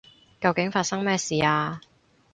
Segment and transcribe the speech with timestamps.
[0.39, 1.79] 究竟發生咩事啊？